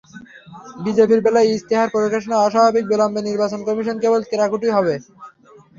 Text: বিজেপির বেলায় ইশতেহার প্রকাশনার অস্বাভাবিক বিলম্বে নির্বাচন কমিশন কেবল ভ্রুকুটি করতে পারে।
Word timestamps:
বিজেপির 0.83 1.19
বেলায় 1.25 1.49
ইশতেহার 1.49 1.93
প্রকাশনার 1.95 2.43
অস্বাভাবিক 2.45 2.85
বিলম্বে 2.91 3.21
নির্বাচন 3.23 3.59
কমিশন 3.67 3.95
কেবল 3.99 4.21
ভ্রুকুটি 4.23 4.47
করতে 4.51 4.77
পারে। 4.77 4.95